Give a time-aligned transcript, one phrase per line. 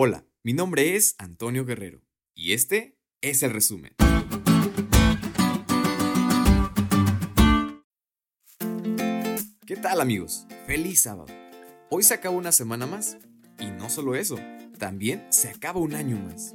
[0.00, 3.96] Hola, mi nombre es Antonio Guerrero y este es el resumen.
[9.66, 10.46] ¿Qué tal amigos?
[10.68, 11.26] Feliz sábado.
[11.90, 13.18] Hoy se acaba una semana más
[13.58, 14.38] y no solo eso,
[14.78, 16.54] también se acaba un año más.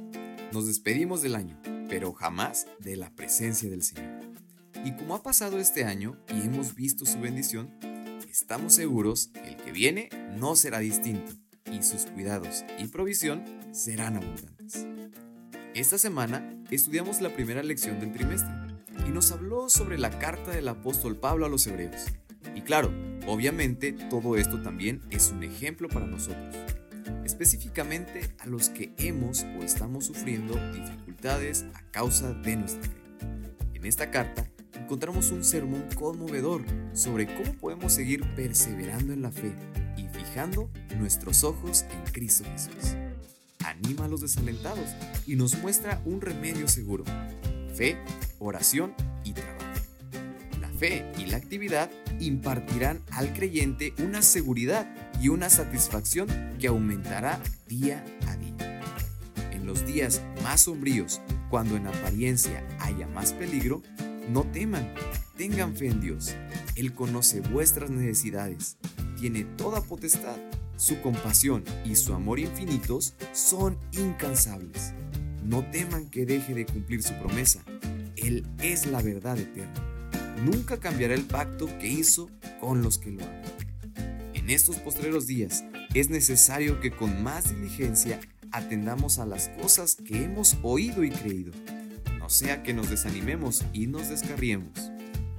[0.50, 4.22] Nos despedimos del año, pero jamás de la presencia del Señor.
[4.86, 7.78] Y como ha pasado este año y hemos visto su bendición,
[8.26, 11.43] estamos seguros que el que viene no será distinto
[11.74, 14.86] y sus cuidados y provisión serán abundantes.
[15.74, 18.52] Esta semana estudiamos la primera lección del trimestre
[19.06, 22.06] y nos habló sobre la carta del apóstol Pablo a los hebreos.
[22.54, 22.92] Y claro,
[23.26, 26.54] obviamente todo esto también es un ejemplo para nosotros,
[27.24, 32.96] específicamente a los que hemos o estamos sufriendo dificultades a causa de nuestra fe.
[33.74, 34.48] En esta carta
[34.84, 36.62] encontramos un sermón conmovedor
[36.92, 39.54] sobre cómo podemos seguir perseverando en la fe
[39.96, 42.94] y fijando nuestros ojos en Cristo Jesús.
[43.64, 44.90] Anima a los desalentados
[45.26, 47.04] y nos muestra un remedio seguro,
[47.74, 47.96] fe,
[48.38, 49.64] oración y trabajo.
[50.60, 51.90] La fe y la actividad
[52.20, 54.86] impartirán al creyente una seguridad
[55.18, 56.28] y una satisfacción
[56.60, 58.80] que aumentará día a día.
[59.50, 63.82] En los días más sombríos, cuando en apariencia haya más peligro,
[64.28, 64.92] no teman,
[65.36, 66.34] tengan fe en Dios.
[66.76, 68.76] Él conoce vuestras necesidades,
[69.18, 70.36] tiene toda potestad,
[70.76, 74.92] su compasión y su amor infinitos son incansables.
[75.44, 77.62] No teman que deje de cumplir su promesa.
[78.16, 79.74] Él es la verdad eterna.
[80.42, 82.30] Nunca cambiará el pacto que hizo
[82.60, 83.42] con los que lo aman.
[84.32, 85.64] En estos postreros días
[85.94, 91.52] es necesario que con más diligencia atendamos a las cosas que hemos oído y creído
[92.24, 94.90] no sea que nos desanimemos y nos descarriemos.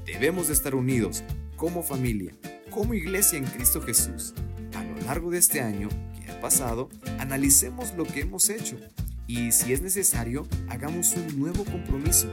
[0.06, 1.24] Debemos de estar unidos
[1.56, 2.32] como familia,
[2.70, 4.36] como iglesia en Cristo Jesús.
[4.76, 5.90] A lo largo de este año
[6.22, 8.78] que ha pasado, analicemos lo que hemos hecho
[9.26, 12.28] y si es necesario, hagamos un nuevo compromiso.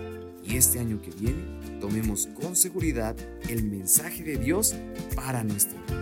[0.45, 3.17] Y este año que viene, tomemos con seguridad
[3.49, 4.75] el mensaje de Dios
[5.17, 6.02] para nuestra vida.